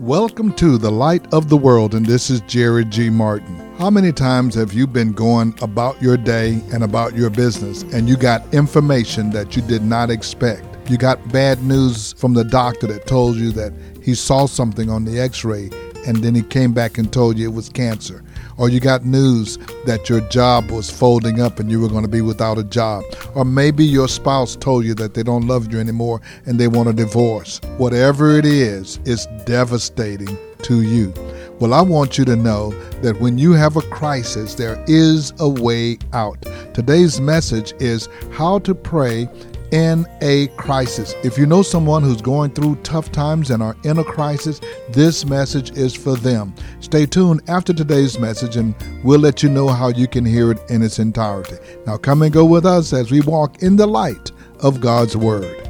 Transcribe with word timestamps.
Welcome 0.00 0.54
to 0.54 0.78
the 0.78 0.90
light 0.90 1.30
of 1.34 1.50
the 1.50 1.58
world, 1.58 1.94
and 1.94 2.06
this 2.06 2.30
is 2.30 2.40
Jerry 2.46 2.86
G. 2.86 3.10
Martin. 3.10 3.54
How 3.76 3.90
many 3.90 4.12
times 4.12 4.54
have 4.54 4.72
you 4.72 4.86
been 4.86 5.12
going 5.12 5.54
about 5.60 6.00
your 6.00 6.16
day 6.16 6.62
and 6.72 6.82
about 6.82 7.14
your 7.14 7.28
business 7.28 7.82
and 7.82 8.08
you 8.08 8.16
got 8.16 8.54
information 8.54 9.28
that 9.32 9.56
you 9.56 9.60
did 9.60 9.82
not 9.82 10.08
expect? 10.08 10.64
You 10.88 10.96
got 10.96 11.30
bad 11.30 11.62
news 11.62 12.14
from 12.14 12.32
the 12.32 12.44
doctor 12.44 12.86
that 12.86 13.06
told 13.06 13.36
you 13.36 13.52
that 13.52 13.74
he 14.02 14.14
saw 14.14 14.46
something 14.46 14.88
on 14.88 15.04
the 15.04 15.20
x 15.20 15.44
ray 15.44 15.68
and 16.06 16.18
then 16.18 16.34
he 16.34 16.42
came 16.42 16.72
back 16.72 16.98
and 16.98 17.12
told 17.12 17.38
you 17.38 17.48
it 17.48 17.54
was 17.54 17.68
cancer. 17.68 18.22
Or 18.56 18.68
you 18.68 18.80
got 18.80 19.04
news 19.04 19.58
that 19.86 20.08
your 20.08 20.20
job 20.28 20.70
was 20.70 20.90
folding 20.90 21.40
up 21.40 21.58
and 21.60 21.70
you 21.70 21.80
were 21.80 21.88
going 21.88 22.02
to 22.02 22.10
be 22.10 22.20
without 22.20 22.58
a 22.58 22.64
job. 22.64 23.04
Or 23.34 23.44
maybe 23.44 23.84
your 23.84 24.08
spouse 24.08 24.54
told 24.54 24.84
you 24.84 24.94
that 24.96 25.14
they 25.14 25.22
don't 25.22 25.46
love 25.46 25.72
you 25.72 25.80
anymore 25.80 26.20
and 26.44 26.58
they 26.58 26.68
want 26.68 26.88
a 26.88 26.92
divorce. 26.92 27.60
Whatever 27.78 28.36
it 28.38 28.44
is, 28.44 29.00
it's 29.04 29.26
devastating 29.46 30.36
to 30.62 30.82
you. 30.82 31.14
Well, 31.58 31.74
I 31.74 31.82
want 31.82 32.16
you 32.16 32.24
to 32.24 32.36
know 32.36 32.70
that 33.02 33.20
when 33.20 33.36
you 33.36 33.52
have 33.52 33.76
a 33.76 33.82
crisis, 33.82 34.54
there 34.54 34.82
is 34.86 35.32
a 35.38 35.48
way 35.48 35.98
out. 36.12 36.40
Today's 36.72 37.20
message 37.20 37.74
is 37.78 38.08
how 38.32 38.60
to 38.60 38.74
pray 38.74 39.28
in 39.72 40.06
a 40.20 40.48
crisis. 40.56 41.14
If 41.22 41.38
you 41.38 41.46
know 41.46 41.62
someone 41.62 42.02
who's 42.02 42.20
going 42.20 42.50
through 42.50 42.76
tough 42.76 43.12
times 43.12 43.50
and 43.50 43.62
are 43.62 43.76
in 43.84 43.98
a 43.98 44.04
crisis, 44.04 44.60
this 44.90 45.24
message 45.24 45.70
is 45.76 45.94
for 45.94 46.16
them. 46.16 46.54
Stay 46.80 47.06
tuned 47.06 47.42
after 47.48 47.72
today's 47.72 48.18
message 48.18 48.56
and 48.56 48.74
we'll 49.04 49.20
let 49.20 49.42
you 49.42 49.48
know 49.48 49.68
how 49.68 49.88
you 49.88 50.08
can 50.08 50.24
hear 50.24 50.50
it 50.50 50.58
in 50.70 50.82
its 50.82 50.98
entirety. 50.98 51.56
Now, 51.86 51.96
come 51.96 52.22
and 52.22 52.32
go 52.32 52.44
with 52.44 52.66
us 52.66 52.92
as 52.92 53.10
we 53.10 53.20
walk 53.20 53.62
in 53.62 53.76
the 53.76 53.86
light 53.86 54.32
of 54.60 54.80
God's 54.80 55.16
Word. 55.16 55.68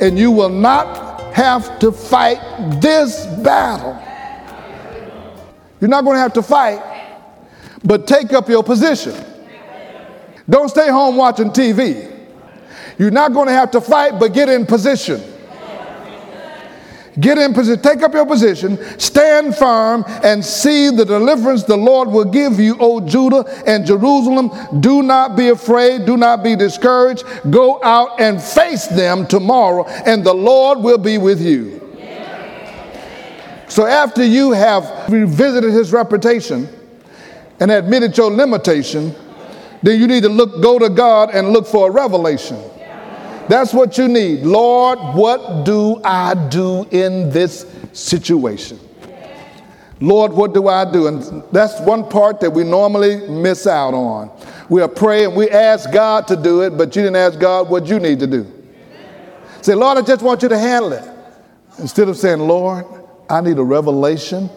And 0.00 0.16
you 0.18 0.30
will 0.30 0.48
not 0.48 1.34
have 1.34 1.78
to 1.80 1.90
fight 1.90 2.40
this 2.80 3.26
battle. 3.42 4.00
You're 5.80 5.90
not 5.90 6.04
going 6.04 6.16
to 6.16 6.20
have 6.20 6.32
to 6.34 6.42
fight, 6.42 6.82
but 7.84 8.06
take 8.06 8.32
up 8.32 8.48
your 8.48 8.62
position. 8.62 9.27
Don't 10.48 10.68
stay 10.68 10.88
home 10.88 11.16
watching 11.16 11.50
TV. 11.50 12.14
You're 12.98 13.10
not 13.10 13.32
going 13.32 13.48
to 13.48 13.52
have 13.52 13.70
to 13.72 13.80
fight, 13.80 14.18
but 14.18 14.32
get 14.32 14.48
in 14.48 14.66
position. 14.66 15.22
Get 17.20 17.36
in 17.36 17.52
position, 17.52 17.82
take 17.82 18.02
up 18.02 18.14
your 18.14 18.26
position, 18.26 18.78
stand 18.98 19.56
firm, 19.56 20.04
and 20.22 20.44
see 20.44 20.90
the 20.90 21.04
deliverance 21.04 21.64
the 21.64 21.76
Lord 21.76 22.08
will 22.08 22.24
give 22.24 22.60
you, 22.60 22.76
O 22.78 23.00
Judah 23.00 23.44
and 23.66 23.84
Jerusalem. 23.84 24.50
Do 24.80 25.02
not 25.02 25.36
be 25.36 25.48
afraid, 25.48 26.06
do 26.06 26.16
not 26.16 26.44
be 26.44 26.54
discouraged. 26.54 27.24
Go 27.50 27.82
out 27.82 28.20
and 28.20 28.40
face 28.40 28.86
them 28.86 29.26
tomorrow, 29.26 29.84
and 30.06 30.22
the 30.24 30.34
Lord 30.34 30.78
will 30.78 30.98
be 30.98 31.18
with 31.18 31.40
you. 31.40 31.78
So, 33.66 33.84
after 33.84 34.24
you 34.24 34.52
have 34.52 35.10
revisited 35.10 35.72
his 35.72 35.92
reputation 35.92 36.68
and 37.58 37.70
admitted 37.70 38.16
your 38.16 38.30
limitation, 38.30 39.14
then 39.82 40.00
you 40.00 40.06
need 40.06 40.22
to 40.24 40.28
look, 40.28 40.62
go 40.62 40.78
to 40.78 40.88
God 40.88 41.30
and 41.34 41.50
look 41.50 41.66
for 41.66 41.88
a 41.88 41.90
revelation. 41.90 42.60
That's 43.48 43.72
what 43.72 43.96
you 43.96 44.08
need. 44.08 44.42
Lord, 44.42 44.98
what 45.14 45.64
do 45.64 46.00
I 46.04 46.34
do 46.48 46.86
in 46.90 47.30
this 47.30 47.66
situation? 47.92 48.78
Lord, 50.00 50.32
what 50.32 50.54
do 50.54 50.68
I 50.68 50.90
do? 50.90 51.08
And 51.08 51.42
that's 51.50 51.80
one 51.80 52.08
part 52.08 52.40
that 52.40 52.50
we 52.50 52.62
normally 52.62 53.26
miss 53.28 53.66
out 53.66 53.94
on. 53.94 54.30
We'll 54.68 54.88
pray 54.88 55.24
and 55.24 55.34
we 55.34 55.50
ask 55.50 55.90
God 55.92 56.28
to 56.28 56.36
do 56.36 56.62
it, 56.62 56.76
but 56.76 56.94
you 56.94 57.02
didn't 57.02 57.16
ask 57.16 57.38
God 57.38 57.68
what 57.68 57.86
you 57.86 57.98
need 57.98 58.20
to 58.20 58.26
do. 58.26 58.46
Say, 59.62 59.74
Lord, 59.74 59.98
I 59.98 60.02
just 60.02 60.22
want 60.22 60.42
you 60.42 60.48
to 60.50 60.58
handle 60.58 60.92
it. 60.92 61.04
Instead 61.78 62.08
of 62.08 62.16
saying, 62.16 62.40
Lord, 62.40 62.84
I 63.30 63.40
need 63.40 63.58
a 63.58 63.62
revelation 63.62 64.50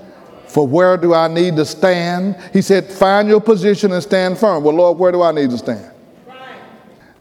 for 0.52 0.68
where 0.68 0.98
do 0.98 1.14
I 1.14 1.30
need 1.30 1.56
to 1.56 1.66
stand? 1.66 2.36
He 2.52 2.62
said, 2.62 2.86
Find 2.86 3.30
your 3.30 3.40
position 3.40 3.94
and 3.94 4.03
stand 4.03 4.38
firm. 4.38 4.66
Well, 4.66 4.75
Lord, 4.75 4.98
where 4.98 5.12
do 5.14 5.22
I 5.22 5.31
need 5.31 5.50
to 5.52 5.58
stand? 5.58 5.90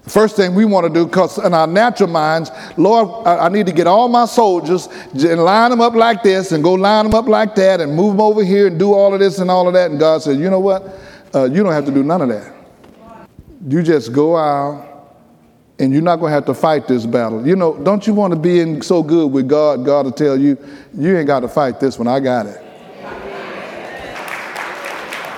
The 0.03 0.11
first 0.11 0.35
thing 0.35 0.57
we 0.57 0.65
want 0.65 0.89
to 0.89 0.93
do, 0.93 1.07
because 1.07 1.39
in 1.39 1.55
our 1.55 1.69
natural 1.69 2.09
minds, 2.09 2.51
Lord, 2.77 3.25
I, 3.25 3.47
I 3.47 3.49
need 3.49 3.67
to 3.67 3.73
get 3.73 3.87
all 3.87 4.09
my 4.09 4.25
soldiers 4.25 4.89
and 5.13 5.45
line 5.45 5.71
them 5.71 5.81
up 5.81 5.95
like 5.95 6.25
this 6.25 6.51
and 6.51 6.65
go 6.65 6.73
line 6.73 7.05
them 7.05 7.15
up 7.15 7.29
like 7.29 7.55
that 7.55 7.81
and 7.81 7.95
move 7.95 8.15
them 8.15 8.21
over 8.21 8.43
here 8.43 8.67
and 8.67 8.77
do 8.77 8.95
all 8.95 9.15
of 9.15 9.21
this 9.21 9.39
and 9.39 9.49
all 9.49 9.69
of 9.69 9.75
that. 9.75 9.93
And 9.93 10.01
God 10.01 10.23
said, 10.23 10.37
You 10.37 10.51
know 10.51 10.59
what? 10.59 10.99
Uh, 11.33 11.45
you 11.45 11.63
don't 11.63 11.73
have 11.73 11.85
to 11.87 11.93
do 11.93 12.03
none 12.03 12.23
of 12.23 12.31
that. 12.31 12.53
You 13.69 13.85
just 13.85 14.13
go 14.13 14.37
out 14.37 14.89
and 15.79 15.93
you're 15.93 16.03
not 16.03 16.17
going 16.17 16.31
to 16.31 16.35
have 16.35 16.47
to 16.47 16.55
fight 16.55 16.89
this 16.89 17.07
battle. 17.07 17.47
You 17.47 17.55
know, 17.55 17.79
don't 17.79 18.05
you 18.09 18.13
want 18.13 18.35
to 18.35 18.41
be 18.41 18.59
in 18.59 18.83
so 18.83 19.05
good 19.05 19.31
with 19.31 19.47
God? 19.47 19.85
God 19.85 20.07
will 20.07 20.13
tell 20.13 20.37
you, 20.37 20.59
You 20.93 21.17
ain't 21.17 21.29
got 21.29 21.41
to 21.41 21.49
fight 21.49 21.79
this 21.79 21.97
one. 21.97 22.09
I 22.09 22.19
got 22.19 22.47
it. 22.47 22.70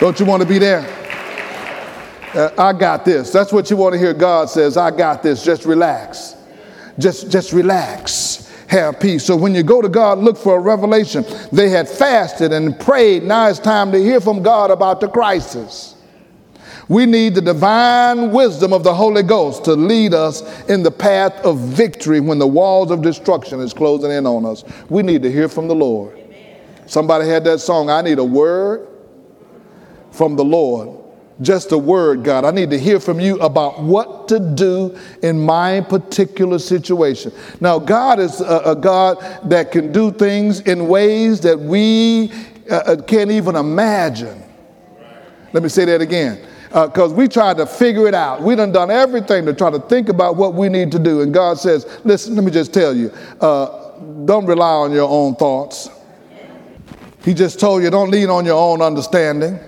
Don't 0.02 0.18
you 0.18 0.26
want 0.26 0.42
to 0.42 0.48
be 0.48 0.58
there? 0.58 0.80
Uh, 2.34 2.50
I 2.58 2.72
got 2.72 3.04
this. 3.04 3.30
That's 3.30 3.52
what 3.52 3.70
you 3.70 3.76
want 3.76 3.92
to 3.92 4.00
hear 4.00 4.12
God 4.12 4.50
says. 4.50 4.76
I 4.76 4.90
got 4.90 5.22
this. 5.22 5.44
Just 5.44 5.64
relax. 5.64 6.34
Just 6.98 7.30
just 7.30 7.52
relax. 7.52 8.52
Have 8.66 8.98
peace. 8.98 9.24
So 9.24 9.36
when 9.36 9.54
you 9.54 9.62
go 9.62 9.80
to 9.80 9.88
God, 9.88 10.18
look 10.18 10.36
for 10.36 10.56
a 10.56 10.60
revelation. 10.60 11.24
They 11.52 11.68
had 11.68 11.88
fasted 11.88 12.52
and 12.52 12.76
prayed. 12.80 13.22
Now 13.22 13.46
it's 13.46 13.60
time 13.60 13.92
to 13.92 14.02
hear 14.02 14.20
from 14.20 14.42
God 14.42 14.72
about 14.72 15.00
the 15.00 15.06
crisis. 15.06 15.94
We 16.88 17.06
need 17.06 17.36
the 17.36 17.40
divine 17.40 18.32
wisdom 18.32 18.72
of 18.72 18.82
the 18.82 18.92
Holy 18.92 19.22
Ghost 19.22 19.64
to 19.66 19.74
lead 19.74 20.14
us 20.14 20.42
in 20.68 20.82
the 20.82 20.90
path 20.90 21.32
of 21.44 21.60
victory 21.60 22.18
when 22.18 22.40
the 22.40 22.46
walls 22.48 22.90
of 22.90 23.02
destruction 23.02 23.60
is 23.60 23.72
closing 23.72 24.10
in 24.10 24.26
on 24.26 24.46
us. 24.46 24.64
We 24.88 25.04
need 25.04 25.22
to 25.22 25.30
hear 25.30 25.48
from 25.48 25.68
the 25.68 25.76
Lord. 25.76 26.18
Somebody 26.86 27.28
had 27.28 27.44
that 27.44 27.60
song, 27.60 27.88
I 27.88 28.02
need 28.02 28.18
a 28.18 28.24
word 28.24 28.88
from 30.12 30.36
the 30.36 30.44
Lord. 30.44 30.98
Just 31.40 31.72
a 31.72 31.78
word, 31.78 32.22
God. 32.22 32.44
I 32.44 32.52
need 32.52 32.70
to 32.70 32.78
hear 32.78 33.00
from 33.00 33.18
you 33.18 33.38
about 33.40 33.82
what 33.82 34.28
to 34.28 34.38
do 34.38 34.96
in 35.22 35.40
my 35.40 35.80
particular 35.80 36.58
situation. 36.58 37.32
Now, 37.60 37.78
God 37.78 38.20
is 38.20 38.40
a, 38.40 38.62
a 38.66 38.76
God 38.76 39.18
that 39.50 39.72
can 39.72 39.90
do 39.92 40.12
things 40.12 40.60
in 40.60 40.86
ways 40.86 41.40
that 41.40 41.58
we 41.58 42.30
uh, 42.70 42.74
uh 42.74 43.02
can't 43.02 43.30
even 43.30 43.56
imagine. 43.56 44.40
Let 45.52 45.62
me 45.62 45.68
say 45.68 45.84
that 45.86 46.00
again 46.00 46.46
because 46.68 47.12
uh, 47.12 47.14
we 47.14 47.28
tried 47.28 47.58
to 47.58 47.66
figure 47.66 48.06
it 48.06 48.14
out. 48.14 48.40
We 48.40 48.54
done 48.54 48.72
done 48.72 48.90
everything 48.90 49.44
to 49.46 49.52
try 49.52 49.70
to 49.70 49.80
think 49.80 50.08
about 50.08 50.36
what 50.36 50.54
we 50.54 50.68
need 50.68 50.90
to 50.92 50.98
do. 50.98 51.20
And 51.20 51.32
God 51.32 51.58
says, 51.58 52.00
listen, 52.04 52.34
let 52.34 52.44
me 52.44 52.50
just 52.50 52.72
tell 52.72 52.96
you, 52.96 53.10
uh, 53.40 53.98
don't 54.24 54.46
rely 54.46 54.72
on 54.72 54.92
your 54.92 55.08
own 55.08 55.34
thoughts. 55.34 55.90
He 57.24 57.34
just 57.34 57.60
told 57.60 57.82
you, 57.82 57.90
don't 57.90 58.10
lean 58.10 58.30
on 58.30 58.44
your 58.46 58.56
own 58.56 58.80
understanding. 58.80 59.58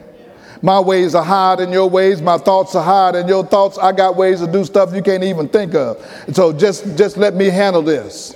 My 0.64 0.80
ways 0.80 1.14
are 1.14 1.22
higher 1.22 1.56
than 1.56 1.72
your 1.72 1.90
ways. 1.90 2.22
My 2.22 2.38
thoughts 2.38 2.74
are 2.74 2.82
higher 2.82 3.12
than 3.12 3.28
your 3.28 3.44
thoughts. 3.44 3.76
I 3.76 3.92
got 3.92 4.16
ways 4.16 4.40
to 4.40 4.50
do 4.50 4.64
stuff 4.64 4.94
you 4.94 5.02
can't 5.02 5.22
even 5.22 5.46
think 5.46 5.74
of. 5.74 6.02
So 6.32 6.54
just, 6.54 6.96
just 6.96 7.18
let 7.18 7.34
me 7.34 7.50
handle 7.50 7.82
this. 7.82 8.34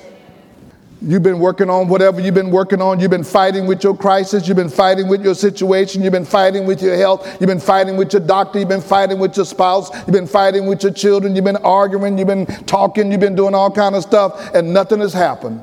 You've 1.00 1.22
been 1.22 1.38
working 1.38 1.70
on 1.70 1.88
whatever 1.88 2.20
you've 2.20 2.34
been 2.34 2.50
working 2.50 2.82
on. 2.82 3.00
You've 3.00 3.10
been 3.10 3.24
fighting 3.24 3.66
with 3.66 3.82
your 3.82 3.96
crisis. 3.96 4.46
You've 4.46 4.58
been 4.58 4.68
fighting 4.68 5.08
with 5.08 5.24
your 5.24 5.34
situation. 5.34 6.02
You've 6.02 6.12
been 6.12 6.26
fighting 6.26 6.66
with 6.66 6.82
your 6.82 6.96
health. 6.96 7.26
You've 7.40 7.48
been 7.48 7.58
fighting 7.58 7.96
with 7.96 8.12
your 8.12 8.20
doctor. 8.20 8.58
You've 8.58 8.68
been 8.68 8.82
fighting 8.82 9.18
with 9.18 9.34
your 9.34 9.46
spouse. 9.46 9.88
You've 10.00 10.08
been 10.08 10.26
fighting 10.26 10.66
with 10.66 10.82
your 10.82 10.92
children. 10.92 11.34
You've 11.34 11.46
been 11.46 11.56
arguing. 11.56 12.18
You've 12.18 12.28
been 12.28 12.44
talking. 12.66 13.10
You've 13.10 13.22
been 13.22 13.36
doing 13.36 13.54
all 13.54 13.70
kind 13.70 13.94
of 13.94 14.02
stuff, 14.02 14.52
and 14.52 14.74
nothing 14.74 15.00
has 15.00 15.14
happened. 15.14 15.62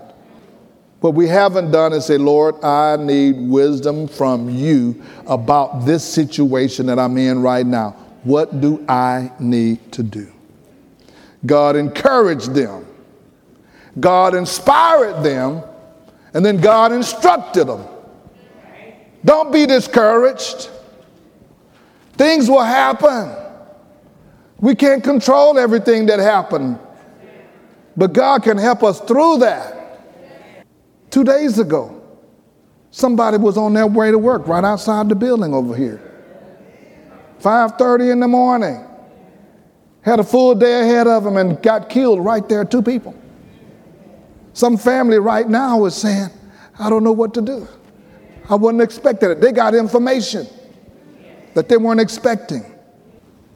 What 1.06 1.14
we 1.14 1.28
haven't 1.28 1.70
done 1.70 1.94
is 1.94 2.08
say, 2.08 2.18
Lord, 2.18 2.64
I 2.64 2.96
need 2.96 3.40
wisdom 3.40 4.08
from 4.08 4.50
you 4.50 5.04
about 5.28 5.86
this 5.86 6.04
situation 6.04 6.88
that 6.88 6.98
I'm 6.98 7.16
in 7.20 7.44
right 7.44 7.64
now. 7.64 7.92
What 8.24 8.60
do 8.60 8.84
I 8.90 9.32
need 9.40 9.92
to 9.92 10.02
do? 10.02 10.34
God 11.46 11.76
encouraged 11.76 12.56
them, 12.56 12.88
God 14.00 14.34
inspired 14.34 15.22
them, 15.22 15.62
and 16.34 16.44
then 16.44 16.58
God 16.58 16.92
instructed 16.92 17.68
them. 17.68 17.86
Don't 19.24 19.54
be 19.54 19.68
discouraged. 19.68 20.72
Things 22.14 22.50
will 22.50 22.64
happen. 22.64 23.32
We 24.60 24.74
can't 24.74 25.04
control 25.04 25.60
everything 25.60 26.08
that 26.08 26.18
happened, 26.18 26.80
but 27.96 28.12
God 28.12 28.42
can 28.42 28.58
help 28.58 28.82
us 28.82 29.00
through 29.02 29.38
that. 29.42 29.85
Two 31.16 31.24
days 31.24 31.60
ago, 31.60 32.02
somebody 32.92 33.38
was 33.38 33.56
on 33.58 33.74
their 33.74 33.88
way 33.88 34.12
to 34.12 34.18
work 34.18 34.50
right 34.50 34.66
outside 34.66 35.08
the 35.08 35.16
building 35.16 35.54
over 35.54 35.74
here. 35.74 36.02
5:30 37.40 38.12
in 38.12 38.20
the 38.20 38.28
morning. 38.28 38.84
Had 40.02 40.20
a 40.20 40.26
full 40.26 40.56
day 40.56 40.82
ahead 40.82 41.08
of 41.08 41.24
them 41.24 41.38
and 41.38 41.62
got 41.62 41.88
killed 41.88 42.20
right 42.20 42.46
there, 42.50 42.66
two 42.66 42.82
people. 42.82 43.16
Some 44.52 44.76
family 44.76 45.18
right 45.18 45.48
now 45.48 45.86
is 45.86 45.96
saying, 45.96 46.32
I 46.78 46.90
don't 46.90 47.06
know 47.06 47.14
what 47.14 47.34
to 47.36 47.42
do. 47.42 47.66
I 48.50 48.56
wasn't 48.56 48.82
expecting 48.82 49.32
it. 49.32 49.40
They 49.40 49.54
got 49.54 49.74
information 49.74 50.46
that 51.54 51.70
they 51.70 51.78
weren't 51.78 52.02
expecting. 52.02 52.66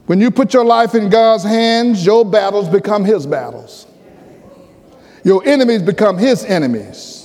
When 0.06 0.22
you 0.22 0.32
put 0.32 0.54
your 0.54 0.64
life 0.64 0.96
in 0.96 1.10
God's 1.10 1.44
hands, 1.44 2.06
your 2.06 2.24
battles 2.24 2.70
become 2.70 3.04
His 3.04 3.28
battles. 3.28 3.86
Your 5.26 5.46
enemies 5.46 5.82
become 5.82 6.18
his 6.18 6.46
enemies. 6.46 7.19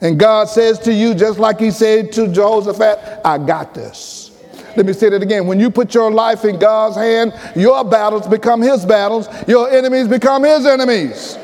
And 0.00 0.18
God 0.18 0.48
says 0.48 0.78
to 0.80 0.92
you, 0.92 1.14
just 1.14 1.38
like 1.38 1.58
he 1.58 1.70
said 1.70 2.12
to 2.12 2.28
Jehoshaphat, 2.28 3.20
I 3.24 3.38
got 3.38 3.74
this. 3.74 4.30
Let 4.76 4.84
me 4.84 4.92
say 4.92 5.08
that 5.08 5.22
again. 5.22 5.46
When 5.46 5.58
you 5.58 5.70
put 5.70 5.94
your 5.94 6.10
life 6.10 6.44
in 6.44 6.58
God's 6.58 6.96
hand, 6.96 7.32
your 7.56 7.82
battles 7.82 8.26
become 8.26 8.60
his 8.60 8.84
battles, 8.84 9.28
your 9.48 9.70
enemies 9.70 10.06
become 10.06 10.44
his 10.44 10.66
enemies. 10.66 11.38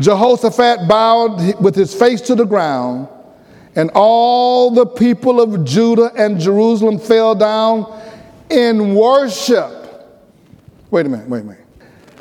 Jehoshaphat 0.00 0.88
bowed 0.88 1.60
with 1.60 1.74
his 1.74 1.92
face 1.92 2.20
to 2.22 2.36
the 2.36 2.44
ground, 2.44 3.08
and 3.74 3.90
all 3.94 4.70
the 4.70 4.86
people 4.86 5.40
of 5.40 5.64
Judah 5.64 6.12
and 6.16 6.38
Jerusalem 6.38 7.00
fell 7.00 7.34
down 7.34 8.00
in 8.48 8.94
worship. 8.94 9.74
Wait 10.92 11.04
a 11.04 11.08
minute, 11.08 11.28
wait 11.28 11.40
a 11.40 11.44
minute. 11.44 11.67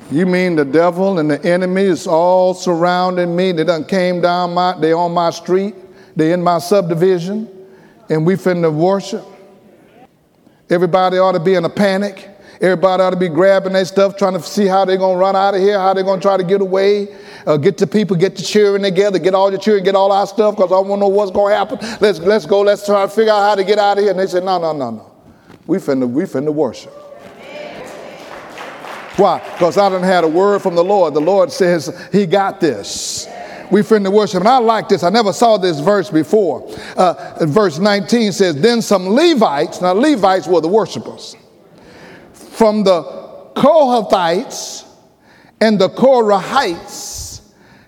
You 0.09 0.25
mean 0.25 0.55
the 0.55 0.63
devil 0.63 1.19
and 1.19 1.29
the 1.29 1.43
enemy 1.45 1.81
is 1.81 2.07
all 2.07 2.53
surrounding 2.53 3.35
me? 3.35 3.51
They 3.51 3.65
done 3.65 3.83
came 3.83 4.21
down 4.21 4.53
my, 4.53 4.79
they 4.79 4.93
on 4.93 5.13
my 5.13 5.31
street, 5.31 5.75
they 6.15 6.31
in 6.31 6.41
my 6.41 6.59
subdivision, 6.59 7.49
and 8.09 8.25
we 8.25 8.35
finna 8.35 8.73
worship. 8.73 9.25
Everybody 10.69 11.17
ought 11.17 11.33
to 11.33 11.41
be 11.41 11.55
in 11.55 11.65
a 11.65 11.69
panic. 11.69 12.29
Everybody 12.59 13.03
ought 13.03 13.11
to 13.11 13.17
be 13.17 13.27
grabbing 13.27 13.73
their 13.73 13.85
stuff, 13.85 14.17
trying 14.17 14.33
to 14.33 14.41
see 14.41 14.65
how 14.65 14.83
they're 14.83 14.97
going 14.97 15.15
to 15.15 15.19
run 15.19 15.35
out 15.35 15.53
of 15.53 15.61
here, 15.61 15.77
how 15.77 15.93
they're 15.93 16.03
going 16.03 16.19
to 16.19 16.23
try 16.23 16.37
to 16.37 16.43
get 16.43 16.59
away, 16.59 17.15
uh, 17.45 17.55
get 17.57 17.77
the 17.77 17.85
people, 17.85 18.15
get 18.15 18.35
the 18.35 18.41
cheering 18.41 18.81
together, 18.81 19.19
get 19.19 19.35
all 19.35 19.51
your 19.51 19.59
cheering, 19.59 19.83
get 19.83 19.93
all 19.93 20.11
our 20.11 20.25
stuff, 20.25 20.55
because 20.55 20.71
I 20.71 20.79
want 20.79 20.93
to 20.93 20.97
know 21.01 21.07
what's 21.07 21.31
going 21.31 21.51
to 21.51 21.57
happen. 21.57 21.77
Let's, 22.01 22.19
let's 22.19 22.47
go, 22.47 22.61
let's 22.61 22.85
try 22.85 23.03
to 23.03 23.09
figure 23.09 23.31
out 23.31 23.41
how 23.41 23.55
to 23.55 23.63
get 23.63 23.77
out 23.77 23.97
of 23.97 24.03
here. 24.03 24.11
And 24.11 24.19
they 24.19 24.25
said, 24.25 24.43
no, 24.43 24.57
no, 24.57 24.73
no, 24.73 24.89
no. 24.89 25.11
We 25.67 25.77
finna, 25.77 26.09
we 26.09 26.23
finna 26.23 26.51
worship. 26.51 26.93
Why? 29.17 29.39
Because 29.53 29.77
I 29.77 29.89
didn't 29.89 30.05
had 30.05 30.23
a 30.23 30.27
word 30.27 30.61
from 30.61 30.75
the 30.75 30.83
Lord. 30.83 31.13
The 31.13 31.21
Lord 31.21 31.51
says 31.51 32.09
he 32.11 32.25
got 32.25 32.59
this. 32.61 33.27
We 33.71 33.81
finna 33.81 34.11
worship. 34.11 34.39
And 34.39 34.47
I 34.47 34.59
like 34.59 34.87
this. 34.87 35.03
I 35.03 35.09
never 35.09 35.33
saw 35.33 35.57
this 35.57 35.79
verse 35.79 36.09
before. 36.09 36.69
Uh, 36.95 37.45
verse 37.45 37.79
19 37.79 38.31
says, 38.31 38.55
Then 38.55 38.81
some 38.81 39.09
Levites, 39.09 39.81
now 39.81 39.93
Levites 39.93 40.47
were 40.47 40.61
the 40.61 40.67
worshipers, 40.67 41.35
from 42.33 42.83
the 42.83 43.03
Kohathites 43.55 44.85
and 45.59 45.79
the 45.79 45.89
Korahites 45.89 47.41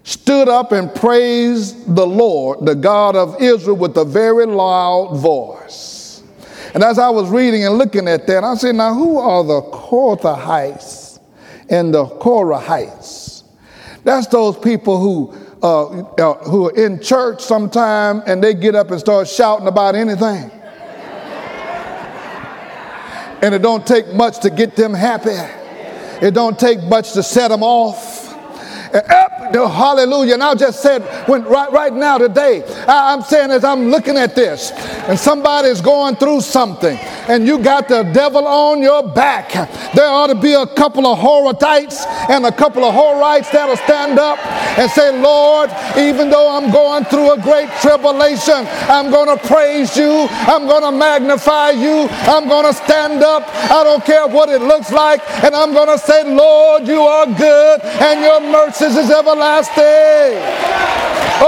stood 0.03 0.49
up 0.49 0.71
and 0.71 0.93
praised 0.95 1.95
the 1.95 2.05
Lord, 2.05 2.65
the 2.65 2.73
God 2.73 3.15
of 3.15 3.39
Israel, 3.41 3.77
with 3.77 3.95
a 3.97 4.05
very 4.05 4.47
loud 4.47 5.17
voice. 5.17 6.23
And 6.73 6.83
as 6.83 6.97
I 6.97 7.09
was 7.09 7.29
reading 7.29 7.63
and 7.65 7.77
looking 7.77 8.07
at 8.07 8.25
that, 8.27 8.43
I 8.43 8.55
said, 8.55 8.75
Now, 8.75 8.93
who 8.93 9.17
are 9.17 9.43
the 9.43 9.61
Kohathites? 9.61 10.88
And 11.69 11.93
the 11.93 12.05
Korahites. 12.05 13.43
That's 14.03 14.27
those 14.27 14.57
people 14.57 14.99
who 14.99 15.33
uh, 15.61 15.87
uh, 15.87 16.33
who 16.45 16.67
are 16.67 16.75
in 16.75 17.01
church 17.01 17.41
sometime 17.41 18.23
and 18.25 18.41
they 18.41 18.53
get 18.53 18.75
up 18.75 18.91
and 18.91 18.99
start 18.99 19.27
shouting 19.27 19.67
about 19.67 19.93
anything. 19.93 20.49
and 23.41 23.53
it 23.53 23.61
don't 23.61 23.85
take 23.85 24.13
much 24.13 24.39
to 24.39 24.49
get 24.49 24.75
them 24.77 24.93
happy. 24.93 25.35
It 26.25 26.33
don't 26.33 26.57
take 26.57 26.81
much 26.83 27.13
to 27.13 27.23
set 27.23 27.49
them 27.49 27.63
off. 27.63 28.19
Up, 28.93 29.53
hallelujah. 29.53 30.33
And 30.33 30.43
I 30.43 30.55
just 30.55 30.81
said, 30.81 31.03
when 31.27 31.43
right, 31.43 31.71
right 31.71 31.93
now 31.93 32.17
today, 32.17 32.63
I, 32.87 33.13
I'm 33.13 33.21
saying 33.21 33.51
as 33.51 33.63
I'm 33.63 33.89
looking 33.89 34.17
at 34.17 34.35
this, 34.35 34.71
and 34.71 35.17
somebody's 35.19 35.79
going 35.79 36.15
through 36.15 36.41
something, 36.41 36.97
and 37.27 37.45
you 37.45 37.59
got 37.59 37.87
the 37.87 38.03
devil 38.03 38.47
on 38.47 38.81
your 38.81 39.07
back, 39.13 39.51
there 39.95 40.07
ought 40.07 40.27
to 40.27 40.35
be 40.35 40.53
a 40.53 40.67
couple 40.67 41.07
of 41.07 41.17
Horatites 41.17 42.05
and 42.29 42.45
a 42.45 42.51
couple 42.51 42.83
of 42.83 42.93
Horites 42.93 43.51
that'll 43.51 43.77
stand 43.77 44.19
up 44.19 44.37
and 44.77 44.89
say, 44.91 45.19
Lord, 45.19 45.69
even 45.97 46.29
though 46.29 46.55
I'm 46.55 46.71
going 46.71 47.05
through 47.05 47.33
a 47.33 47.41
great 47.41 47.69
tribulation, 47.81 48.67
I'm 48.87 49.09
going 49.09 49.35
to 49.35 49.47
praise 49.47 49.97
you. 49.97 50.27
I'm 50.29 50.67
going 50.67 50.83
to 50.83 50.91
magnify 50.91 51.71
you. 51.71 52.07
I'm 52.29 52.47
going 52.47 52.65
to 52.65 52.73
stand 52.73 53.23
up. 53.23 53.43
I 53.71 53.83
don't 53.83 54.05
care 54.05 54.27
what 54.27 54.49
it 54.49 54.61
looks 54.61 54.91
like. 54.91 55.21
And 55.43 55.55
I'm 55.55 55.73
going 55.73 55.89
to 55.89 55.97
say, 55.97 56.23
Lord, 56.23 56.87
you 56.87 57.01
are 57.01 57.25
good 57.25 57.81
and 57.81 58.21
your 58.21 58.41
mercies 58.41 58.95
is 58.95 59.09
everlasting. 59.09 60.68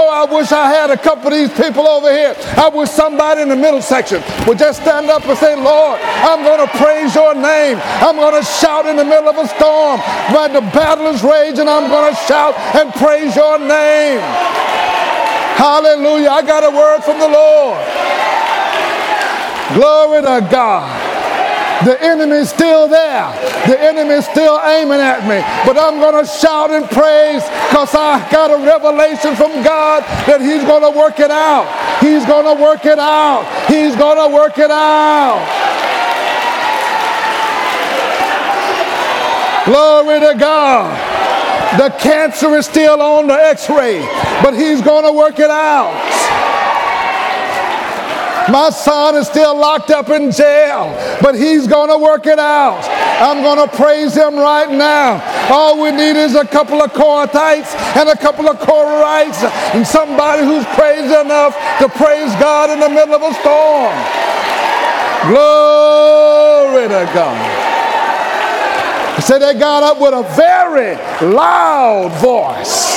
Oh, 0.02 0.10
I 0.10 0.26
wish 0.26 0.50
I 0.50 0.66
had 0.66 0.90
a 0.90 0.96
couple 0.96 1.28
of 1.28 1.38
these 1.38 1.54
people 1.54 1.86
over 1.86 2.10
here. 2.10 2.34
I 2.58 2.68
wish 2.68 2.90
somebody 2.90 3.42
in 3.42 3.48
the 3.48 3.54
middle 3.54 3.80
section 3.80 4.20
would 4.48 4.58
just 4.58 4.82
stand 4.82 5.06
up 5.08 5.24
and 5.24 5.38
say, 5.38 5.54
Lord, 5.54 6.00
I'm 6.02 6.42
going 6.42 6.58
to 6.58 6.66
praise 6.74 7.14
your 7.14 7.34
name. 7.34 7.78
I'm 8.02 8.16
going 8.16 8.34
to 8.34 8.42
shout 8.42 8.86
in 8.86 8.96
the 8.96 9.04
middle 9.04 9.30
of 9.30 9.38
a 9.38 9.46
storm. 9.46 10.00
When 10.34 10.54
the 10.54 10.60
battle 10.74 11.06
is 11.06 11.22
raging, 11.22 11.68
I'm 11.68 11.88
going 11.88 12.10
to 12.10 12.18
shout 12.26 12.58
and 12.74 12.92
praise 12.94 13.36
your 13.36 13.60
name. 13.60 14.18
Hallelujah. 15.54 16.30
I 16.30 16.42
got 16.42 16.66
a 16.66 16.74
word 16.74 17.06
from 17.06 17.20
the 17.22 17.30
Lord. 17.30 17.78
Glory 19.78 20.22
to 20.22 20.50
God. 20.50 21.01
The 21.84 22.00
enemy's 22.00 22.50
still 22.50 22.86
there. 22.86 23.32
The 23.66 23.80
enemy's 23.80 24.28
still 24.28 24.60
aiming 24.62 25.00
at 25.00 25.26
me. 25.26 25.42
But 25.66 25.76
I'm 25.76 25.98
going 25.98 26.22
to 26.22 26.28
shout 26.28 26.70
and 26.70 26.86
praise 26.86 27.42
because 27.68 27.94
I 27.94 28.22
got 28.30 28.50
a 28.50 28.58
revelation 28.62 29.34
from 29.34 29.50
God 29.64 30.02
that 30.26 30.40
He's 30.40 30.62
going 30.62 30.82
to 30.82 30.96
work 30.96 31.18
it 31.18 31.30
out. 31.30 31.66
He's 32.00 32.24
going 32.24 32.46
to 32.46 32.62
work 32.62 32.86
it 32.86 32.98
out. 32.98 33.42
He's 33.66 33.96
going 33.96 34.18
to 34.18 34.34
work 34.34 34.58
it 34.58 34.70
out. 34.70 35.42
Glory 39.64 40.20
to 40.20 40.38
God. 40.38 41.12
The 41.78 41.88
cancer 41.98 42.54
is 42.56 42.66
still 42.66 43.00
on 43.00 43.28
the 43.28 43.34
x 43.34 43.70
ray, 43.70 44.00
but 44.42 44.54
He's 44.54 44.82
going 44.82 45.04
to 45.04 45.12
work 45.12 45.38
it 45.38 45.50
out. 45.50 46.11
My 48.50 48.70
son 48.70 49.14
is 49.14 49.28
still 49.28 49.56
locked 49.56 49.90
up 49.90 50.08
in 50.08 50.30
jail, 50.32 50.90
but 51.22 51.34
he's 51.34 51.66
going 51.66 51.90
to 51.90 51.98
work 51.98 52.26
it 52.26 52.38
out. 52.38 52.82
I'm 53.20 53.42
going 53.42 53.68
to 53.68 53.76
praise 53.76 54.14
him 54.14 54.34
right 54.34 54.70
now. 54.70 55.22
All 55.48 55.80
we 55.80 55.92
need 55.92 56.16
is 56.16 56.34
a 56.34 56.44
couple 56.44 56.82
of 56.82 56.92
Kohathites 56.92 57.72
and 57.96 58.08
a 58.08 58.16
couple 58.16 58.48
of 58.48 58.58
Korahites 58.58 59.44
and 59.74 59.86
somebody 59.86 60.42
who's 60.44 60.64
praised 60.74 61.12
enough 61.12 61.54
to 61.78 61.88
praise 61.88 62.34
God 62.36 62.70
in 62.70 62.80
the 62.80 62.88
middle 62.88 63.14
of 63.14 63.22
a 63.22 63.32
storm. 63.34 63.94
Glory 65.30 66.88
to 66.88 67.10
God. 67.14 67.38
I 69.14 69.20
said 69.20 69.38
they 69.38 69.54
got 69.54 69.84
up 69.84 70.00
with 70.00 70.14
a 70.14 70.24
very 70.34 70.96
loud 71.32 72.10
voice. 72.20 72.90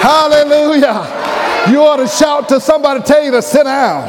Hallelujah. 0.00 1.15
You 1.70 1.82
ought 1.82 1.96
to 1.96 2.06
shout 2.06 2.48
to 2.50 2.60
somebody, 2.60 3.02
tell 3.02 3.24
you 3.24 3.32
to 3.32 3.42
sit 3.42 3.64
down. 3.64 4.06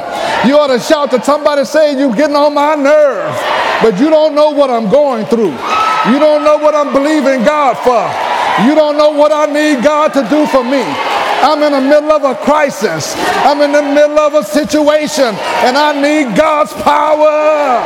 You 0.48 0.58
ought 0.58 0.68
to 0.68 0.80
shout 0.80 1.12
to 1.12 1.24
somebody, 1.24 1.66
say, 1.66 1.98
You're 1.98 2.16
getting 2.16 2.36
on 2.36 2.54
my 2.54 2.76
nerve. 2.76 3.34
But 3.82 4.00
you 4.00 4.10
don't 4.10 4.36
know 4.36 4.52
what 4.52 4.70
I'm 4.70 4.90
going 4.90 5.26
through. 5.26 5.54
You 6.12 6.20
don't 6.20 6.44
know 6.44 6.58
what 6.58 6.74
I'm 6.74 6.94
believing 6.94 7.44
God 7.44 7.78
for. 7.82 8.06
You 8.66 8.76
don't 8.76 8.98
know 8.98 9.12
what 9.12 9.32
I 9.32 9.46
need 9.46 9.84
God 9.84 10.14
to 10.14 10.22
do 10.30 10.46
for 10.48 10.64
me. 10.64 10.82
I'm 11.42 11.62
in 11.62 11.72
the 11.72 11.82
middle 11.82 12.12
of 12.12 12.24
a 12.24 12.36
crisis. 12.36 13.14
I'm 13.46 13.62
in 13.62 13.72
the 13.72 13.82
middle 13.82 14.18
of 14.20 14.34
a 14.34 14.44
situation, 14.44 15.36
and 15.66 15.78
I 15.78 15.94
need 15.94 16.36
God's 16.36 16.74
power. 16.74 17.86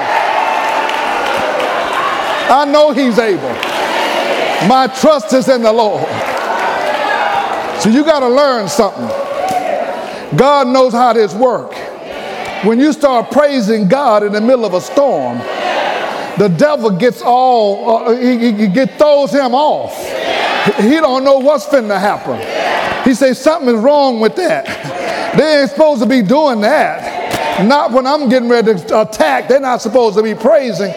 I 2.51 2.65
know 2.65 2.91
He's 2.91 3.19
able. 3.19 3.51
My 4.67 4.87
trust 4.99 5.33
is 5.33 5.49
in 5.49 5.61
the 5.61 5.71
Lord. 5.71 6.07
So 7.81 7.89
you 7.89 8.05
got 8.05 8.19
to 8.19 8.29
learn 8.29 8.69
something. 8.69 9.30
God 10.35 10.67
knows 10.67 10.93
how 10.93 11.13
this 11.13 11.33
works. 11.33 11.77
When 12.65 12.79
you 12.79 12.93
start 12.93 13.31
praising 13.31 13.88
God 13.88 14.23
in 14.23 14.31
the 14.31 14.41
middle 14.41 14.65
of 14.65 14.73
a 14.73 14.81
storm, 14.81 15.39
the 16.38 16.53
devil 16.57 16.89
gets 16.91 17.21
all, 17.21 18.07
uh, 18.07 18.15
he, 18.15 18.51
he, 18.51 18.67
he 18.67 18.85
throws 18.85 19.31
him 19.31 19.53
off. 19.53 19.95
He 20.77 20.95
don't 20.95 21.23
know 21.23 21.39
what's 21.39 21.65
finna 21.65 22.00
happen. 22.00 22.39
He 23.03 23.15
says 23.15 23.41
something 23.41 23.75
is 23.75 23.81
wrong 23.81 24.19
with 24.19 24.35
that. 24.35 25.35
They 25.35 25.61
ain't 25.61 25.71
supposed 25.71 26.01
to 26.01 26.07
be 26.07 26.21
doing 26.21 26.61
that. 26.61 27.65
Not 27.65 27.91
when 27.91 28.05
I'm 28.05 28.29
getting 28.29 28.47
ready 28.47 28.75
to 28.75 29.01
attack. 29.01 29.47
They're 29.47 29.59
not 29.59 29.81
supposed 29.81 30.17
to 30.17 30.23
be 30.23 30.35
praising. 30.35 30.93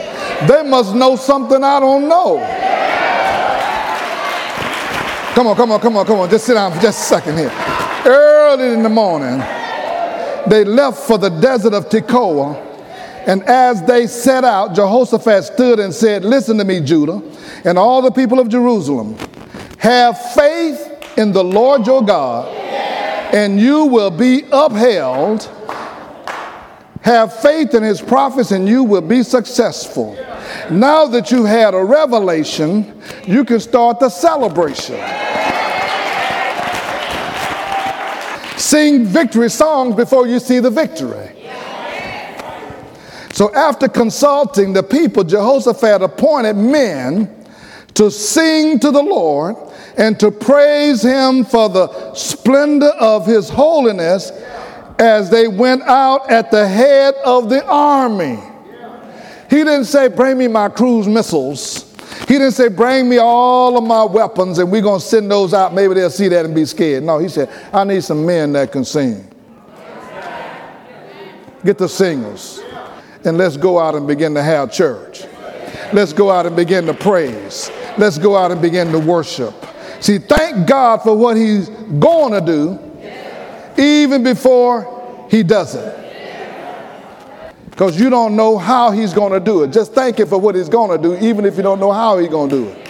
They 0.46 0.62
must 0.64 0.94
know 0.94 1.16
something 1.16 1.64
I 1.64 1.80
don't 1.80 2.08
know. 2.08 2.38
Come 5.34 5.46
on, 5.48 5.56
come 5.56 5.72
on, 5.72 5.80
come 5.80 5.96
on, 5.96 6.06
come 6.06 6.18
on. 6.20 6.30
Just 6.30 6.46
sit 6.46 6.54
down 6.54 6.72
for 6.72 6.80
just 6.80 7.00
a 7.00 7.16
second 7.16 7.38
here. 7.38 7.83
Early 8.06 8.74
in 8.74 8.82
the 8.82 8.90
morning, 8.90 9.38
they 10.46 10.64
left 10.64 10.98
for 10.98 11.16
the 11.16 11.30
desert 11.30 11.72
of 11.72 11.88
Tekoa. 11.88 12.72
And 13.26 13.42
as 13.44 13.82
they 13.84 14.06
set 14.06 14.44
out, 14.44 14.74
Jehoshaphat 14.74 15.44
stood 15.44 15.78
and 15.80 15.94
said, 15.94 16.24
Listen 16.24 16.58
to 16.58 16.64
me, 16.64 16.80
Judah, 16.80 17.22
and 17.64 17.78
all 17.78 18.02
the 18.02 18.10
people 18.10 18.38
of 18.38 18.50
Jerusalem. 18.50 19.16
Have 19.78 20.20
faith 20.34 21.16
in 21.16 21.32
the 21.32 21.42
Lord 21.42 21.86
your 21.86 22.04
God, 22.04 22.54
and 23.34 23.58
you 23.58 23.86
will 23.86 24.10
be 24.10 24.44
upheld. 24.52 25.50
Have 27.00 27.38
faith 27.40 27.74
in 27.74 27.82
his 27.82 28.02
prophets, 28.02 28.50
and 28.50 28.68
you 28.68 28.84
will 28.84 29.00
be 29.00 29.22
successful. 29.22 30.14
Now 30.70 31.06
that 31.06 31.30
you 31.30 31.44
had 31.44 31.72
a 31.72 31.82
revelation, 31.82 33.00
you 33.26 33.44
can 33.44 33.60
start 33.60 34.00
the 34.00 34.10
celebration. 34.10 34.96
Sing 38.56 39.04
victory 39.04 39.50
songs 39.50 39.94
before 39.96 40.26
you 40.26 40.38
see 40.38 40.60
the 40.60 40.70
victory. 40.70 41.30
So, 43.32 43.52
after 43.52 43.88
consulting 43.88 44.72
the 44.72 44.82
people, 44.84 45.24
Jehoshaphat 45.24 46.02
appointed 46.02 46.54
men 46.54 47.46
to 47.94 48.10
sing 48.10 48.78
to 48.78 48.92
the 48.92 49.02
Lord 49.02 49.56
and 49.96 50.18
to 50.20 50.30
praise 50.30 51.02
him 51.02 51.44
for 51.44 51.68
the 51.68 52.14
splendor 52.14 52.92
of 53.00 53.26
his 53.26 53.48
holiness 53.48 54.30
as 55.00 55.30
they 55.30 55.48
went 55.48 55.82
out 55.82 56.30
at 56.30 56.52
the 56.52 56.66
head 56.66 57.14
of 57.24 57.48
the 57.48 57.64
army. 57.66 58.38
He 59.50 59.56
didn't 59.56 59.86
say, 59.86 60.08
Bring 60.08 60.38
me 60.38 60.48
my 60.48 60.68
cruise 60.68 61.08
missiles. 61.08 61.83
He 62.34 62.38
didn't 62.38 62.54
say, 62.54 62.66
Bring 62.66 63.08
me 63.08 63.18
all 63.18 63.78
of 63.78 63.84
my 63.84 64.02
weapons 64.02 64.58
and 64.58 64.68
we're 64.68 64.82
going 64.82 64.98
to 64.98 65.06
send 65.06 65.30
those 65.30 65.54
out. 65.54 65.72
Maybe 65.72 65.94
they'll 65.94 66.10
see 66.10 66.26
that 66.26 66.44
and 66.44 66.52
be 66.52 66.64
scared. 66.64 67.04
No, 67.04 67.20
he 67.20 67.28
said, 67.28 67.48
I 67.72 67.84
need 67.84 68.02
some 68.02 68.26
men 68.26 68.54
that 68.54 68.72
can 68.72 68.84
sing. 68.84 69.24
Get 71.64 71.78
the 71.78 71.88
singers 71.88 72.60
and 73.24 73.38
let's 73.38 73.56
go 73.56 73.78
out 73.78 73.94
and 73.94 74.04
begin 74.08 74.34
to 74.34 74.42
have 74.42 74.72
church. 74.72 75.22
Let's 75.92 76.12
go 76.12 76.28
out 76.28 76.44
and 76.44 76.56
begin 76.56 76.86
to 76.86 76.94
praise. 76.94 77.70
Let's 77.98 78.18
go 78.18 78.34
out 78.34 78.50
and 78.50 78.60
begin 78.60 78.90
to 78.90 78.98
worship. 78.98 79.54
See, 80.00 80.18
thank 80.18 80.66
God 80.66 81.02
for 81.04 81.16
what 81.16 81.36
He's 81.36 81.68
going 81.68 82.32
to 82.32 82.40
do 82.40 83.80
even 83.80 84.24
before 84.24 85.28
He 85.30 85.44
does 85.44 85.76
it. 85.76 86.03
Because 87.74 87.98
you 87.98 88.08
don't 88.08 88.36
know 88.36 88.56
how 88.56 88.92
He's 88.92 89.12
going 89.12 89.32
to 89.32 89.40
do 89.40 89.64
it. 89.64 89.72
Just 89.72 89.94
thank 89.94 90.20
Him 90.20 90.28
for 90.28 90.38
what 90.38 90.54
He's 90.54 90.68
going 90.68 90.96
to 90.96 91.02
do, 91.02 91.16
even 91.26 91.44
if 91.44 91.56
you 91.56 91.62
don't 91.64 91.80
know 91.80 91.90
how 91.90 92.18
He's 92.18 92.28
going 92.28 92.48
to 92.48 92.56
do 92.56 92.68
it. 92.68 92.88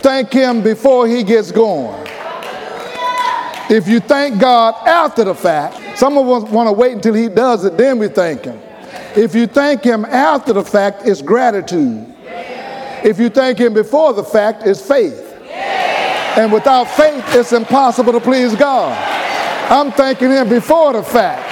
Thank 0.00 0.32
Him 0.32 0.60
before 0.60 1.06
He 1.06 1.22
gets 1.22 1.52
going. 1.52 2.04
If 3.70 3.86
you 3.86 4.00
thank 4.00 4.40
God 4.40 4.74
after 4.88 5.22
the 5.22 5.36
fact, 5.36 5.96
some 5.96 6.18
of 6.18 6.28
us 6.28 6.50
want 6.50 6.66
to 6.66 6.72
wait 6.72 6.94
until 6.94 7.14
He 7.14 7.28
does 7.28 7.64
it, 7.64 7.76
then 7.76 8.00
we 8.00 8.08
thank 8.08 8.44
Him. 8.44 8.60
If 9.14 9.36
you 9.36 9.46
thank 9.46 9.84
Him 9.84 10.04
after 10.04 10.52
the 10.52 10.64
fact, 10.64 11.02
it's 11.04 11.22
gratitude. 11.22 12.12
If 13.04 13.20
you 13.20 13.28
thank 13.28 13.58
Him 13.58 13.72
before 13.72 14.14
the 14.14 14.24
fact, 14.24 14.66
it's 14.66 14.84
faith. 14.84 15.22
And 16.36 16.52
without 16.52 16.88
faith, 16.88 17.24
it's 17.28 17.52
impossible 17.52 18.12
to 18.14 18.20
please 18.20 18.56
God. 18.56 18.98
I'm 19.70 19.92
thanking 19.92 20.32
Him 20.32 20.48
before 20.48 20.92
the 20.92 21.04
fact 21.04 21.45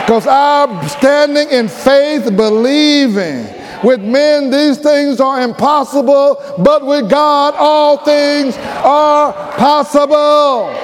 because 0.00 0.26
I'm 0.26 0.88
standing 0.88 1.50
in 1.50 1.68
faith, 1.68 2.24
believing. 2.36 3.46
With 3.84 4.00
men, 4.00 4.50
these 4.50 4.78
things 4.78 5.20
are 5.20 5.42
impossible, 5.42 6.42
but 6.58 6.84
with 6.84 7.08
God, 7.08 7.54
all 7.56 7.98
things 7.98 8.56
are 8.56 9.32
possible. 9.52 10.74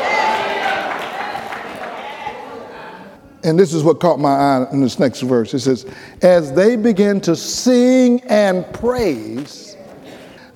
And 3.45 3.59
this 3.59 3.75
is 3.75 3.83
what 3.83 4.01
caught 4.01 4.19
my 4.19 4.31
eye 4.31 4.67
in 4.73 4.81
this 4.81 4.99
next 4.99 5.21
verse. 5.21 5.53
It 5.53 5.61
says, 5.61 5.87
As 6.23 6.53
they 6.53 6.77
began 6.77 7.21
to 7.23 7.37
sing 7.37 8.23
and 8.23 8.65
praise, 8.73 9.74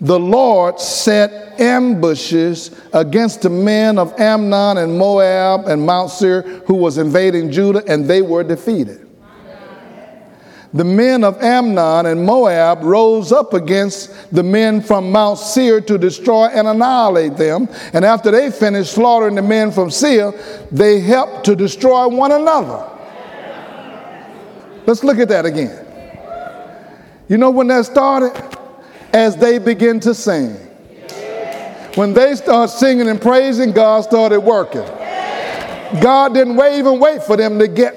the 0.01 0.19
Lord 0.19 0.79
set 0.81 1.61
ambushes 1.61 2.71
against 2.93 3.43
the 3.43 3.51
men 3.51 3.99
of 3.99 4.19
Ammon 4.19 4.79
and 4.79 4.97
Moab 4.97 5.67
and 5.67 5.85
Mount 5.85 6.11
Seir 6.11 6.43
who 6.67 6.75
was 6.75 6.99
invading 6.99 7.51
Judah, 7.51 7.83
and 7.89 8.05
they 8.07 8.23
were 8.23 8.45
defeated. 8.45 9.07
The 10.73 10.85
men 10.85 11.25
of 11.25 11.43
Ammon 11.43 12.07
and 12.07 12.25
Moab 12.25 12.83
rose 12.83 13.33
up 13.33 13.55
against 13.55 14.33
the 14.33 14.43
men 14.43 14.83
from 14.83 15.11
Mount 15.11 15.39
Seir 15.39 15.81
to 15.81 15.97
destroy 15.97 16.47
and 16.47 16.69
annihilate 16.69 17.37
them. 17.37 17.69
And 17.95 18.05
after 18.05 18.31
they 18.31 18.51
finished 18.51 18.93
slaughtering 18.93 19.35
the 19.35 19.43
men 19.43 19.73
from 19.73 19.91
Seir, 19.91 20.33
they 20.71 21.01
helped 21.01 21.45
to 21.47 21.57
destroy 21.57 22.07
one 22.09 22.33
another. 22.33 22.87
Let's 24.87 25.03
look 25.03 25.19
at 25.19 25.29
that 25.31 25.47
again. 25.47 25.87
You 27.29 27.39
know 27.39 27.51
when 27.51 27.67
that 27.69 27.87
started? 27.87 28.58
As 29.19 29.37
they 29.37 29.59
begin 29.59 29.99
to 30.01 30.15
sing. 30.15 30.55
When 31.97 32.15
they 32.15 32.37
start 32.37 32.71
singing 32.71 33.09
and 33.09 33.21
praising, 33.21 33.73
God 33.73 34.05
started 34.05 34.39
working. 34.39 34.87
God 36.01 36.35
didn't 36.35 36.55
wait, 36.55 36.79
even 36.79 37.01
wait 37.01 37.25
for 37.25 37.37
them 37.37 37.59
to 37.59 37.67
get. 37.67 37.95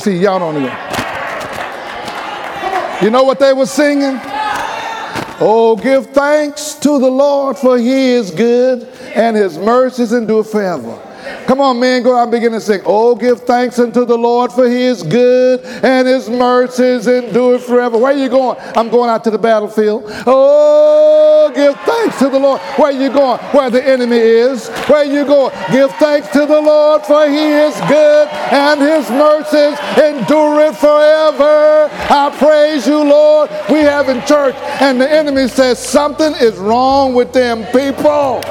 See, 0.00 0.16
y'all 0.16 0.38
don't. 0.38 0.62
You 3.02 3.10
know 3.10 3.24
what 3.24 3.40
they 3.40 3.52
were 3.52 3.66
singing? 3.66 4.18
Oh, 5.44 5.76
give 5.76 6.06
thanks 6.06 6.76
to 6.76 6.98
the 6.98 7.10
Lord, 7.10 7.58
for 7.58 7.76
he 7.76 8.12
is 8.12 8.30
good, 8.30 8.84
and 9.14 9.36
his 9.36 9.58
mercies 9.58 10.14
endure 10.14 10.44
forever. 10.44 10.98
Come 11.46 11.60
on, 11.60 11.80
man, 11.80 12.02
go 12.02 12.16
out 12.16 12.22
and 12.22 12.30
begin 12.30 12.52
to 12.52 12.60
sing. 12.60 12.80
Oh, 12.84 13.14
give 13.14 13.42
thanks 13.42 13.78
unto 13.78 14.04
the 14.04 14.16
Lord, 14.16 14.52
for 14.52 14.68
he 14.68 14.82
is 14.82 15.02
good, 15.02 15.60
and 15.84 16.06
his 16.06 16.30
mercies 16.30 17.06
endure 17.06 17.58
forever. 17.58 17.98
Where 17.98 18.12
are 18.12 18.18
you 18.18 18.28
going? 18.28 18.58
I'm 18.76 18.88
going 18.88 19.10
out 19.10 19.24
to 19.24 19.30
the 19.30 19.38
battlefield. 19.38 20.04
Oh, 20.26 21.50
give 21.54 21.74
thanks 21.80 22.18
to 22.20 22.28
the 22.28 22.38
Lord. 22.38 22.60
Where 22.76 22.88
are 22.88 22.92
you 22.92 23.10
going? 23.10 23.38
Where 23.52 23.70
the 23.70 23.86
enemy 23.86 24.16
is. 24.16 24.68
Where 24.88 24.98
are 24.98 25.04
you 25.04 25.24
going? 25.24 25.54
Give 25.70 25.90
thanks 25.92 26.28
to 26.28 26.46
the 26.46 26.60
Lord, 26.60 27.04
for 27.04 27.28
he 27.28 27.36
is 27.36 27.74
good, 27.82 28.28
and 28.28 28.80
his 28.80 29.10
mercies 29.10 29.78
endure 29.98 30.72
forever. 30.72 31.88
I 32.10 32.34
praise 32.38 32.86
you, 32.86 32.98
Lord. 32.98 33.50
We 33.70 33.80
have 33.80 34.08
in 34.08 34.24
church, 34.26 34.54
and 34.80 35.00
the 35.00 35.10
enemy 35.10 35.48
says 35.48 35.78
something 35.78 36.32
is 36.34 36.56
wrong 36.56 37.14
with 37.14 37.32
them 37.32 37.64
people. 37.72 38.42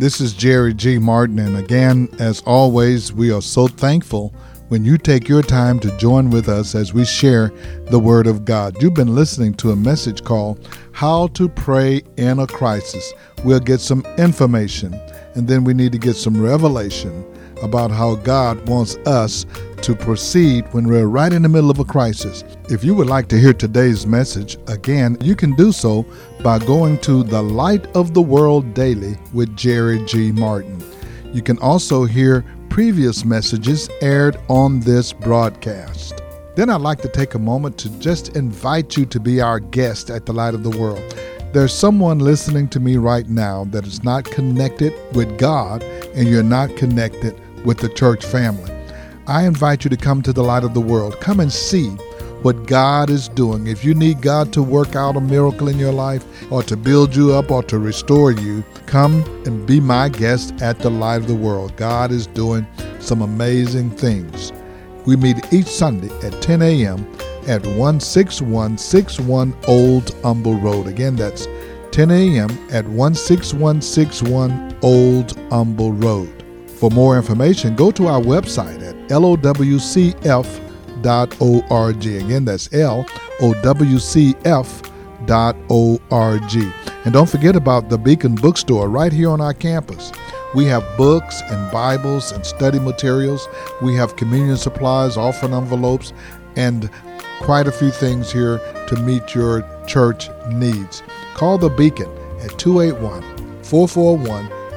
This 0.00 0.18
is 0.18 0.32
Jerry 0.32 0.72
G. 0.72 0.96
Martin, 0.96 1.38
and 1.38 1.58
again, 1.58 2.08
as 2.18 2.40
always, 2.46 3.12
we 3.12 3.30
are 3.30 3.42
so 3.42 3.68
thankful 3.68 4.34
when 4.68 4.82
you 4.82 4.96
take 4.96 5.28
your 5.28 5.42
time 5.42 5.78
to 5.80 5.94
join 5.98 6.30
with 6.30 6.48
us 6.48 6.74
as 6.74 6.94
we 6.94 7.04
share 7.04 7.52
the 7.90 7.98
Word 7.98 8.26
of 8.26 8.46
God. 8.46 8.80
You've 8.80 8.94
been 8.94 9.14
listening 9.14 9.52
to 9.56 9.72
a 9.72 9.76
message 9.76 10.24
called 10.24 10.66
How 10.92 11.26
to 11.26 11.50
Pray 11.50 12.00
in 12.16 12.38
a 12.38 12.46
Crisis. 12.46 13.12
We'll 13.44 13.60
get 13.60 13.82
some 13.82 14.06
information, 14.16 14.94
and 15.34 15.46
then 15.46 15.64
we 15.64 15.74
need 15.74 15.92
to 15.92 15.98
get 15.98 16.16
some 16.16 16.40
revelation 16.40 17.22
about 17.62 17.90
how 17.90 18.16
God 18.16 18.68
wants 18.68 18.96
us 19.06 19.46
to 19.82 19.94
proceed 19.94 20.64
when 20.72 20.86
we're 20.86 21.06
right 21.06 21.32
in 21.32 21.42
the 21.42 21.48
middle 21.48 21.70
of 21.70 21.78
a 21.78 21.84
crisis. 21.84 22.44
If 22.68 22.84
you 22.84 22.94
would 22.94 23.06
like 23.06 23.28
to 23.28 23.38
hear 23.38 23.52
today's 23.52 24.06
message, 24.06 24.58
again, 24.66 25.16
you 25.20 25.34
can 25.34 25.54
do 25.54 25.72
so 25.72 26.04
by 26.42 26.58
going 26.58 26.98
to 27.00 27.22
The 27.22 27.42
Light 27.42 27.86
of 27.96 28.14
the 28.14 28.22
World 28.22 28.74
Daily 28.74 29.16
with 29.32 29.56
Jerry 29.56 30.04
G. 30.04 30.32
Martin. 30.32 30.82
You 31.32 31.42
can 31.42 31.58
also 31.58 32.04
hear 32.04 32.44
previous 32.68 33.24
messages 33.24 33.88
aired 34.00 34.38
on 34.48 34.80
this 34.80 35.12
broadcast. 35.12 36.22
Then 36.56 36.68
I'd 36.68 36.80
like 36.80 37.00
to 37.02 37.08
take 37.08 37.34
a 37.34 37.38
moment 37.38 37.78
to 37.78 37.88
just 38.00 38.36
invite 38.36 38.96
you 38.96 39.06
to 39.06 39.20
be 39.20 39.40
our 39.40 39.60
guest 39.60 40.10
at 40.10 40.26
the 40.26 40.32
Light 40.32 40.54
of 40.54 40.62
the 40.62 40.78
World. 40.78 41.02
There's 41.52 41.72
someone 41.72 42.20
listening 42.20 42.68
to 42.68 42.80
me 42.80 42.96
right 42.96 43.28
now 43.28 43.64
that 43.70 43.86
is 43.86 44.04
not 44.04 44.24
connected 44.24 44.92
with 45.16 45.36
God, 45.38 45.82
and 46.14 46.28
you're 46.28 46.42
not 46.42 46.76
connected 46.76 47.40
with 47.64 47.78
the 47.78 47.88
church 47.88 48.24
family. 48.24 48.72
I 49.26 49.46
invite 49.46 49.84
you 49.84 49.90
to 49.90 49.96
come 49.96 50.22
to 50.22 50.32
the 50.32 50.42
light 50.42 50.64
of 50.64 50.74
the 50.74 50.80
world. 50.80 51.20
Come 51.20 51.40
and 51.40 51.52
see 51.52 51.90
what 52.42 52.66
God 52.66 53.10
is 53.10 53.28
doing. 53.28 53.66
If 53.66 53.84
you 53.84 53.94
need 53.94 54.22
God 54.22 54.52
to 54.54 54.62
work 54.62 54.96
out 54.96 55.16
a 55.16 55.20
miracle 55.20 55.68
in 55.68 55.78
your 55.78 55.92
life, 55.92 56.24
or 56.50 56.62
to 56.64 56.76
build 56.76 57.14
you 57.14 57.32
up, 57.32 57.50
or 57.50 57.62
to 57.64 57.78
restore 57.78 58.32
you, 58.32 58.64
come 58.86 59.22
and 59.46 59.66
be 59.66 59.78
my 59.80 60.08
guest 60.08 60.54
at 60.62 60.78
the 60.78 60.90
light 60.90 61.16
of 61.16 61.28
the 61.28 61.34
world. 61.34 61.76
God 61.76 62.10
is 62.10 62.26
doing 62.26 62.66
some 62.98 63.22
amazing 63.22 63.90
things. 63.90 64.52
We 65.06 65.16
meet 65.16 65.36
each 65.52 65.66
Sunday 65.66 66.10
at 66.26 66.40
10 66.42 66.62
a.m. 66.62 67.06
at 67.46 67.62
16161 67.64 69.54
Old 69.66 70.14
Humble 70.22 70.56
Road. 70.56 70.86
Again, 70.86 71.16
that's 71.16 71.46
10 71.92 72.10
a.m. 72.10 72.50
at 72.70 72.86
16161 72.86 74.76
Old 74.82 75.38
Humble 75.50 75.92
Road. 75.92 76.39
For 76.80 76.90
more 76.90 77.14
information, 77.18 77.76
go 77.76 77.90
to 77.90 78.06
our 78.06 78.22
website 78.22 78.80
at 78.82 78.96
lowcf.org. 79.10 80.16
Again, 82.06 82.44
that's 82.46 82.68
lowcf.org. 82.68 83.54
And 87.04 87.12
don't 87.12 87.28
forget 87.28 87.54
about 87.54 87.90
the 87.90 87.98
Beacon 87.98 88.34
Bookstore 88.34 88.88
right 88.88 89.12
here 89.12 89.28
on 89.28 89.42
our 89.42 89.52
campus. 89.52 90.10
We 90.54 90.64
have 90.66 90.82
books 90.96 91.42
and 91.50 91.70
Bibles 91.70 92.32
and 92.32 92.46
study 92.46 92.78
materials. 92.78 93.46
We 93.82 93.94
have 93.96 94.16
communion 94.16 94.56
supplies, 94.56 95.18
offering 95.18 95.52
envelopes, 95.52 96.14
and 96.56 96.88
quite 97.40 97.66
a 97.66 97.72
few 97.72 97.90
things 97.90 98.32
here 98.32 98.58
to 98.86 98.96
meet 98.96 99.34
your 99.34 99.68
church 99.86 100.30
needs. 100.48 101.02
Call 101.34 101.58
the 101.58 101.68
Beacon 101.68 102.10
at 102.40 102.58
281 102.58 103.22
441 103.64 104.59